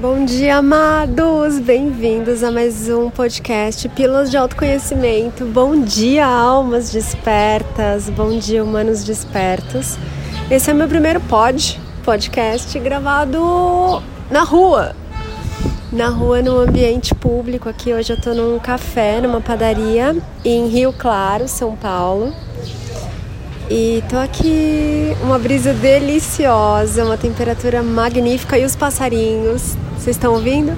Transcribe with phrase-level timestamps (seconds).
[0.00, 1.58] Bom dia, amados!
[1.58, 5.44] Bem-vindos a mais um podcast Pílulas de Autoconhecimento.
[5.46, 8.08] Bom dia, almas despertas.
[8.08, 9.98] Bom dia, humanos despertos.
[10.48, 14.00] Esse é meu primeiro pod, podcast gravado
[14.30, 14.94] na rua.
[15.90, 17.68] Na rua, no ambiente público.
[17.68, 22.32] Aqui hoje eu tô num café, numa padaria em Rio Claro, São Paulo.
[23.68, 29.76] E tô aqui, uma brisa deliciosa, uma temperatura magnífica e os passarinhos.
[30.08, 30.74] Vocês estão ouvindo?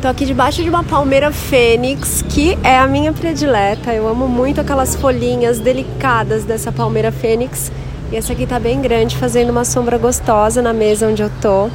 [0.00, 3.92] Tô aqui debaixo de uma palmeira fênix, que é a minha predileta.
[3.92, 7.72] Eu amo muito aquelas folhinhas delicadas dessa palmeira fênix.
[8.12, 11.68] E essa aqui tá bem grande, fazendo uma sombra gostosa na mesa onde eu tô.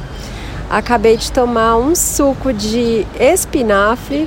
[0.70, 4.26] Acabei de tomar um suco de espinafre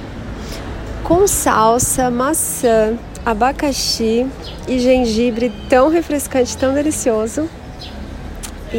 [1.04, 2.94] com salsa, maçã,
[3.26, 4.28] abacaxi
[4.68, 7.50] e gengibre tão refrescante, tão delicioso.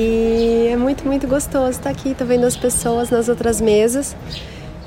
[0.01, 2.15] E é muito, muito gostoso estar aqui.
[2.15, 4.15] Tô vendo as pessoas nas outras mesas.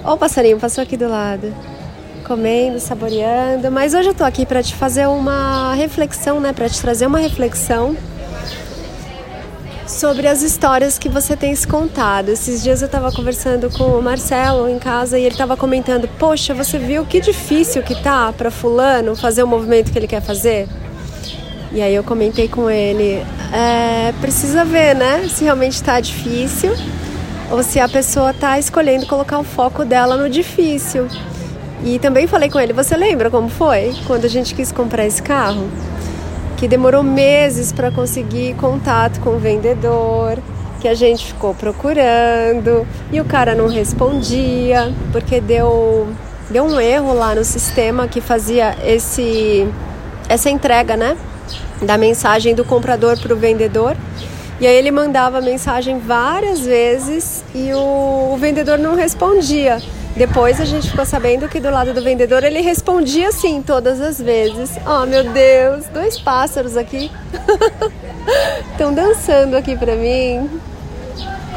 [0.06, 1.54] Ó, o passarinho passou aqui do lado,
[2.26, 3.70] comendo, saboreando.
[3.70, 6.54] Mas hoje eu tô aqui para te fazer uma reflexão, né?
[6.54, 7.98] Para te trazer uma reflexão
[9.86, 12.30] sobre as histórias que você tem se contado.
[12.30, 16.54] Esses dias eu estava conversando com o Marcelo em casa e ele estava comentando: Poxa,
[16.54, 20.70] você viu que difícil que tá para Fulano fazer o movimento que ele quer fazer?
[21.74, 23.22] E aí eu comentei com ele:
[23.52, 25.28] é, precisa ver, né?
[25.30, 26.74] Se realmente está difícil
[27.50, 31.08] ou se a pessoa está escolhendo colocar o foco dela no difícil.
[31.84, 35.22] E também falei com ele: Você lembra como foi quando a gente quis comprar esse
[35.22, 35.70] carro?
[36.62, 40.38] que demorou meses para conseguir contato com o vendedor,
[40.80, 46.08] que a gente ficou procurando e o cara não respondia porque deu
[46.52, 49.68] deu um erro lá no sistema que fazia esse
[50.30, 51.18] essa entrega, né,
[51.82, 53.96] da mensagem do comprador para o vendedor.
[54.60, 59.82] E aí ele mandava a mensagem várias vezes e o, o vendedor não respondia.
[60.16, 64.20] Depois a gente ficou sabendo que do lado do vendedor ele respondia sim todas as
[64.20, 64.72] vezes.
[64.86, 67.10] Oh meu Deus, dois pássaros aqui
[68.72, 70.48] estão dançando aqui para mim.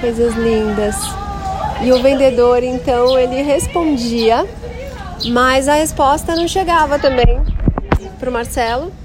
[0.00, 0.96] Coisas lindas.
[1.82, 4.46] E o vendedor então ele respondia,
[5.26, 7.42] mas a resposta não chegava também
[8.18, 9.03] para o Marcelo.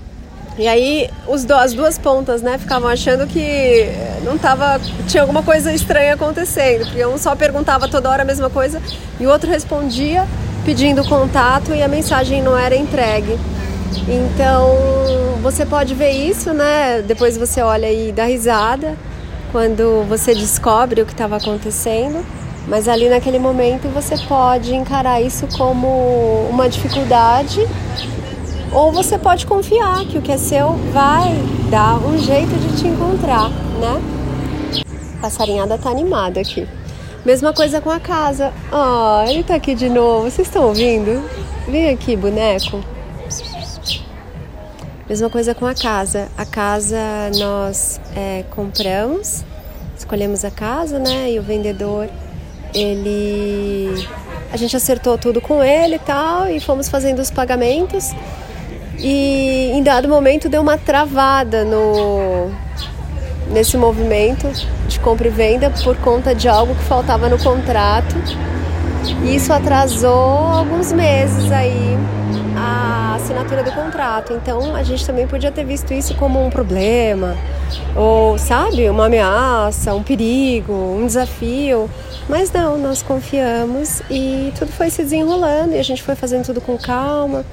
[0.59, 3.89] E aí os do, as duas pontas, né, ficavam achando que
[4.25, 4.77] não tava,
[5.07, 8.81] tinha alguma coisa estranha acontecendo, porque um só perguntava toda hora a mesma coisa
[9.17, 10.27] e o outro respondia
[10.65, 13.39] pedindo contato e a mensagem não era entregue.
[14.05, 14.75] Então,
[15.41, 17.01] você pode ver isso, né?
[17.03, 18.97] Depois você olha e dá risada
[19.53, 22.21] quando você descobre o que estava acontecendo.
[22.67, 27.65] Mas ali naquele momento você pode encarar isso como uma dificuldade
[28.71, 31.33] ou você pode confiar que o que é seu vai
[31.69, 34.01] dar um jeito de te encontrar, né?
[35.17, 36.67] A passarinhada tá animada aqui.
[37.25, 38.53] Mesma coisa com a casa.
[38.71, 40.29] Ó, oh, ele tá aqui de novo.
[40.29, 41.21] Vocês estão ouvindo?
[41.67, 42.83] Vem aqui, boneco.
[45.09, 46.29] Mesma coisa com a casa.
[46.37, 46.97] A casa
[47.37, 49.43] nós é, compramos,
[49.97, 51.31] escolhemos a casa, né?
[51.31, 52.07] E o vendedor,
[52.73, 54.07] ele.
[54.51, 58.13] A gente acertou tudo com ele e tal, e fomos fazendo os pagamentos
[58.99, 62.51] e em dado momento deu uma travada no
[63.49, 64.47] nesse movimento
[64.87, 68.15] de compra e venda por conta de algo que faltava no contrato.
[69.23, 71.97] E isso atrasou alguns meses aí
[72.55, 74.33] a assinatura do contrato.
[74.33, 77.35] Então a gente também podia ter visto isso como um problema,
[77.95, 81.89] ou sabe, uma ameaça, um perigo, um desafio.
[82.27, 86.61] Mas não, nós confiamos e tudo foi se desenrolando e a gente foi fazendo tudo
[86.61, 87.45] com calma.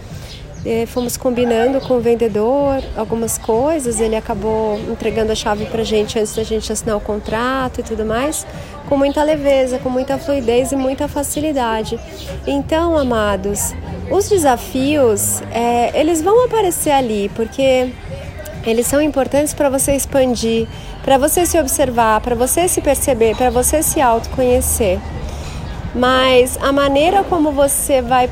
[0.68, 6.18] É, fomos combinando com o vendedor algumas coisas, ele acabou entregando a chave para gente
[6.18, 8.44] antes da gente assinar o contrato e tudo mais,
[8.88, 12.00] com muita leveza, com muita fluidez e muita facilidade.
[12.44, 13.76] Então, amados,
[14.10, 17.92] os desafios, é, eles vão aparecer ali, porque
[18.64, 20.66] eles são importantes para você expandir,
[21.04, 24.98] para você se observar, para você se perceber, para você se autoconhecer.
[25.94, 28.28] Mas a maneira como você vai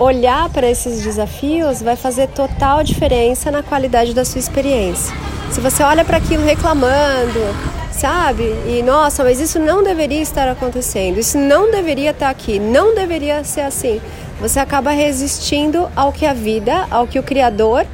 [0.00, 5.14] olhar para esses desafios vai fazer total diferença na qualidade da sua experiência.
[5.52, 7.38] Se você olha para aquilo reclamando,
[7.92, 8.44] sabe?
[8.66, 13.44] E nossa, mas isso não deveria estar acontecendo, isso não deveria estar aqui, não deveria
[13.44, 14.00] ser assim.
[14.40, 17.86] Você acaba resistindo ao que a vida, ao que o Criador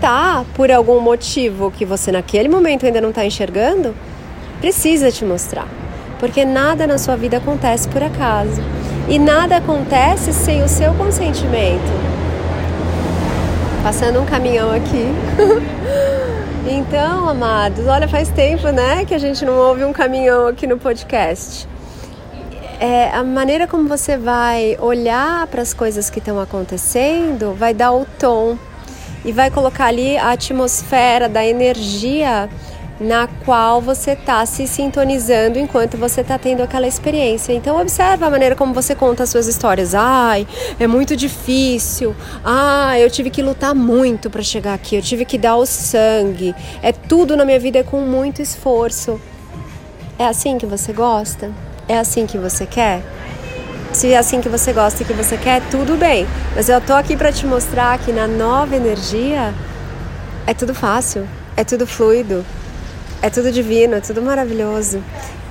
[0.00, 3.96] tá, por algum motivo que você naquele momento ainda não está enxergando,
[4.60, 5.66] precisa te mostrar.
[6.20, 8.62] Porque nada na sua vida acontece por acaso.
[9.08, 11.90] E nada acontece sem o seu consentimento.
[13.82, 15.06] Passando um caminhão aqui.
[16.68, 20.78] então, amados, olha, faz tempo, né, que a gente não ouve um caminhão aqui no
[20.78, 21.66] podcast.
[22.80, 27.92] é, a maneira como você vai olhar para as coisas que estão acontecendo vai dar
[27.92, 28.56] o tom
[29.24, 32.48] e vai colocar ali a atmosfera da energia
[33.00, 37.52] na qual você está se sintonizando enquanto você está tendo aquela experiência.
[37.52, 39.94] Então observa a maneira como você conta as suas histórias.
[39.94, 40.46] Ai,
[40.78, 42.14] é muito difícil.
[42.44, 44.96] Ah, eu tive que lutar muito para chegar aqui.
[44.96, 46.54] Eu tive que dar o sangue.
[46.82, 49.20] É tudo na minha vida com muito esforço.
[50.18, 51.52] É assim que você gosta?
[51.86, 53.02] É assim que você quer?
[53.92, 56.26] Se é assim que você gosta e que você quer, tudo bem.
[56.54, 59.54] Mas eu tô aqui para te mostrar que na nova energia
[60.46, 62.44] é tudo fácil, é tudo fluido,
[63.22, 65.02] é tudo divino, é tudo maravilhoso.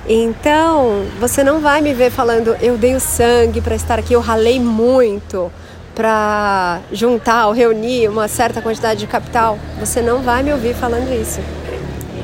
[0.08, 4.20] Então, você não vai me ver falando, eu dei o sangue para estar aqui, eu
[4.20, 5.52] ralei muito
[5.94, 9.58] para juntar ou reunir uma certa quantidade de capital.
[9.80, 11.40] Você não vai me ouvir falando isso.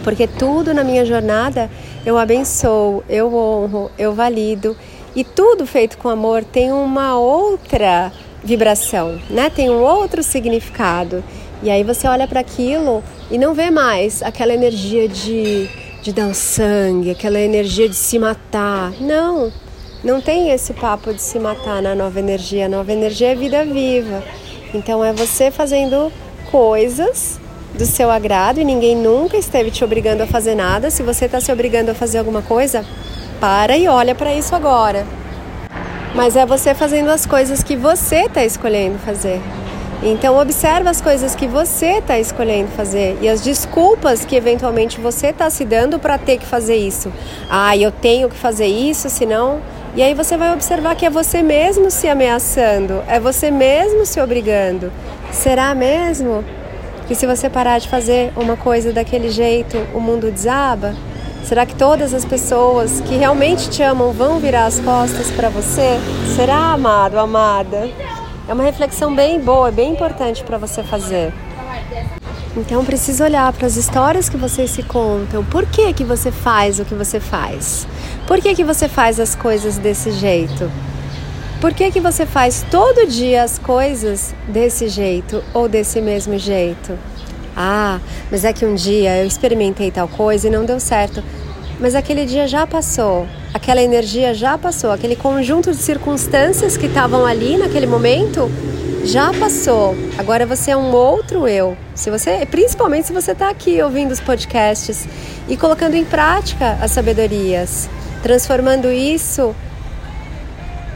[0.02, 1.68] Porque tudo na minha jornada
[2.06, 4.76] eu abençoo, eu honro, eu valido.
[5.16, 8.12] E tudo feito com amor tem uma outra
[8.42, 9.50] vibração, né?
[9.50, 11.24] Tem um outro significado.
[11.64, 15.66] E aí você olha para aquilo e não vê mais aquela energia de,
[16.02, 18.92] de dar o sangue, aquela energia de se matar.
[19.00, 19.50] Não,
[20.04, 22.66] não tem esse papo de se matar na nova energia.
[22.66, 24.22] A nova energia é vida viva.
[24.74, 26.12] Então é você fazendo
[26.50, 27.40] coisas
[27.72, 30.90] do seu agrado e ninguém nunca esteve te obrigando a fazer nada.
[30.90, 32.84] Se você está se obrigando a fazer alguma coisa,
[33.40, 35.06] para e olha para isso agora.
[36.14, 39.40] Mas é você fazendo as coisas que você está escolhendo fazer.
[40.06, 45.28] Então observa as coisas que você está escolhendo fazer e as desculpas que eventualmente você
[45.28, 47.10] está se dando para ter que fazer isso.
[47.48, 49.62] Ah, eu tenho que fazer isso, senão.
[49.96, 54.20] E aí você vai observar que é você mesmo se ameaçando, é você mesmo se
[54.20, 54.92] obrigando.
[55.32, 56.44] Será mesmo
[57.08, 60.94] que se você parar de fazer uma coisa daquele jeito, o mundo desaba?
[61.44, 65.98] Será que todas as pessoas que realmente te amam vão virar as costas para você?
[66.36, 67.88] Será, amado, amada?
[68.46, 71.32] É uma reflexão bem boa, bem importante para você fazer.
[72.56, 75.42] Então precisa olhar para as histórias que vocês se contam.
[75.44, 77.86] Por que que você faz o que você faz?
[78.26, 80.70] Por que que você faz as coisas desse jeito?
[81.60, 86.98] Por que que você faz todo dia as coisas desse jeito ou desse mesmo jeito?
[87.56, 87.98] Ah,
[88.30, 91.22] mas é que um dia eu experimentei tal coisa e não deu certo.
[91.80, 97.24] Mas aquele dia já passou aquela energia já passou, aquele conjunto de circunstâncias que estavam
[97.24, 98.50] ali naquele momento
[99.04, 99.94] já passou.
[100.18, 101.76] Agora você é um outro eu.
[101.94, 105.06] Se você, principalmente se você está aqui ouvindo os podcasts
[105.48, 107.88] e colocando em prática as sabedorias,
[108.24, 109.54] transformando isso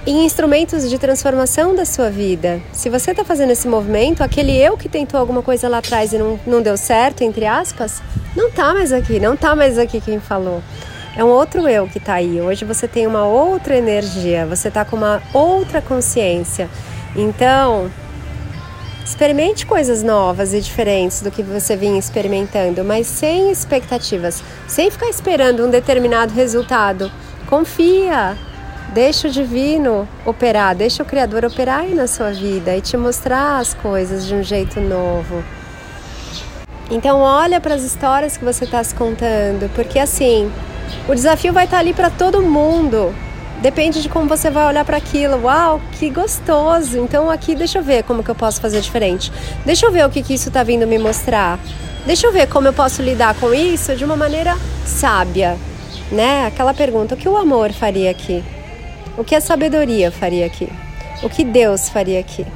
[0.09, 2.63] em instrumentos de transformação da sua vida.
[2.73, 6.19] Se você está fazendo esse movimento, aquele eu que tentou alguma coisa lá atrás e
[6.19, 8.01] não, não deu certo, entre aspas,
[8.35, 10.63] não está mais aqui, não está mais aqui quem falou.
[11.15, 12.41] É um outro eu que está aí.
[12.41, 16.71] Hoje você tem uma outra energia, você está com uma outra consciência.
[17.15, 17.91] Então,
[19.05, 25.11] experimente coisas novas e diferentes do que você vinha experimentando, mas sem expectativas, sem ficar
[25.11, 27.13] esperando um determinado resultado.
[27.47, 28.39] Confia,
[28.93, 33.59] deixa o divino operar, deixa o Criador operar aí na sua vida e te mostrar
[33.59, 35.43] as coisas de um jeito novo.
[36.91, 40.51] Então olha para as histórias que você está se contando, porque assim
[41.07, 43.15] o desafio vai estar ali para todo mundo.
[43.61, 45.43] Depende de como você vai olhar para aquilo.
[45.43, 46.97] Uau, que gostoso!
[46.97, 49.33] Então aqui deixa eu ver como que eu posso fazer diferente.
[49.67, 51.59] Deixa eu ver o que, que isso está vindo me mostrar.
[52.07, 55.59] Deixa eu ver como eu posso lidar com isso de uma maneira sábia,
[56.11, 56.47] né?
[56.47, 58.45] Aquela pergunta: o que o amor faria aqui?
[59.19, 60.69] O que a sabedoria faria aqui?
[61.25, 62.47] O que Deus faria aqui?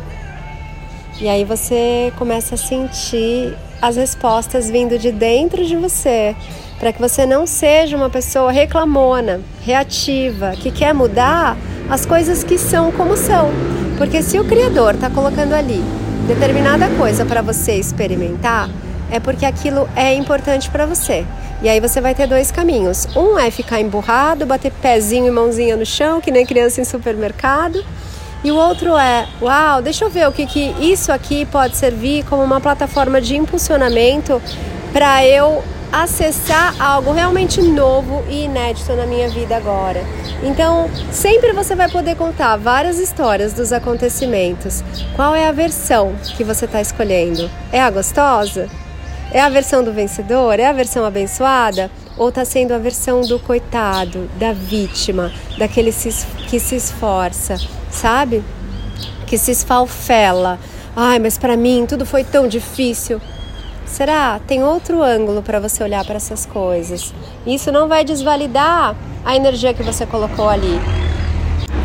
[1.20, 6.36] E aí você começa a sentir as respostas vindo de dentro de você
[6.78, 11.56] para que você não seja uma pessoa reclamona, reativa, que quer mudar
[11.90, 13.50] as coisas que são como são.
[13.98, 15.82] Porque se o Criador está colocando ali
[16.28, 18.70] determinada coisa para você experimentar,
[19.12, 21.24] é porque aquilo é importante para você.
[21.62, 23.06] E aí você vai ter dois caminhos.
[23.14, 27.84] Um é ficar emburrado, bater pezinho e mãozinha no chão, que nem criança em supermercado.
[28.42, 32.24] E o outro é, uau, deixa eu ver o que, que isso aqui pode servir
[32.24, 34.42] como uma plataforma de impulsionamento
[34.92, 40.02] para eu acessar algo realmente novo e inédito na minha vida agora.
[40.42, 44.82] Então, sempre você vai poder contar várias histórias dos acontecimentos.
[45.14, 47.48] Qual é a versão que você está escolhendo?
[47.70, 48.68] É a gostosa?
[49.34, 50.60] É a versão do vencedor?
[50.60, 51.90] É a versão abençoada?
[52.18, 57.56] Ou está sendo a versão do coitado, da vítima, daquele que se esforça,
[57.90, 58.44] sabe?
[59.26, 60.58] Que se esfalfela.
[60.94, 63.22] Ai, mas para mim tudo foi tão difícil.
[63.86, 64.38] Será?
[64.46, 67.14] Tem outro ângulo para você olhar para essas coisas.
[67.46, 70.78] Isso não vai desvalidar a energia que você colocou ali.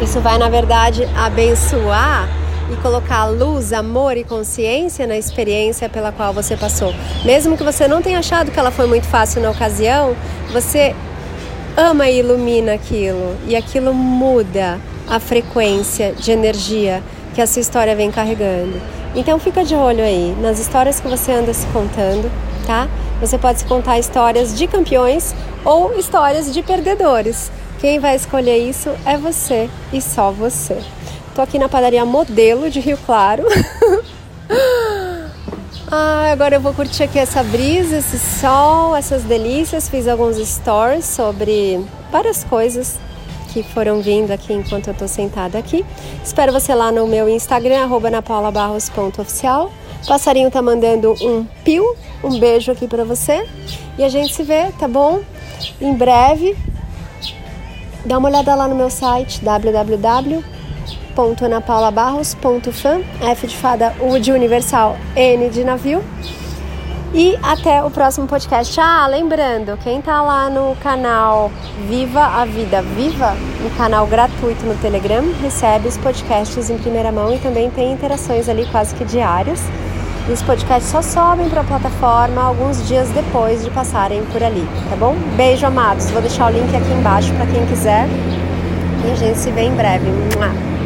[0.04, 2.27] Isso vai, na verdade, abençoar
[2.72, 6.94] e colocar luz, amor e consciência na experiência pela qual você passou.
[7.24, 10.16] Mesmo que você não tenha achado que ela foi muito fácil na ocasião,
[10.52, 10.96] você
[11.76, 17.02] ama e ilumina aquilo e aquilo muda a frequência de energia
[17.34, 18.82] que a sua história vem carregando.
[19.16, 22.30] Então fica de olho aí nas histórias que você anda se contando,
[22.66, 22.88] tá?
[23.22, 25.34] Você pode se contar histórias de campeões
[25.64, 27.52] ou histórias de perdedores.
[27.80, 30.78] Quem vai escolher isso é você e só você.
[31.38, 33.44] Tô aqui na padaria Modelo de Rio Claro.
[35.86, 39.88] ah, agora eu vou curtir aqui essa brisa, esse sol, essas delícias.
[39.88, 41.79] Fiz alguns stories sobre
[42.12, 43.00] várias coisas
[43.53, 45.86] que foram vindo aqui enquanto eu tô sentada aqui.
[46.24, 49.72] Espero você lá no meu Instagram, arroba napaulabarros.oficial.
[50.08, 51.86] Passarinho tá mandando um pio,
[52.24, 53.48] um beijo aqui para você.
[53.96, 55.22] E a gente se vê, tá bom?
[55.79, 56.58] Em breve.
[58.03, 59.46] Dá uma olhada lá no meu site
[61.18, 66.04] www.anapaulabarros.fan F de fada, U de universal, N de navio.
[67.14, 68.80] E até o próximo podcast.
[68.80, 71.52] Ah, lembrando, quem tá lá no canal
[71.88, 77.34] Viva a Vida Viva, um canal gratuito no Telegram, recebe os podcasts em primeira mão
[77.34, 79.62] e também tem interações ali quase que diárias.
[80.30, 84.68] E os podcasts só sobem para a plataforma alguns dias depois de passarem por ali,
[84.90, 85.16] tá bom?
[85.38, 86.12] Beijo, amados.
[86.12, 88.06] Vou deixar o link aqui embaixo para quem quiser.
[89.06, 90.06] E a gente se vê em breve.
[90.06, 90.77] Mua.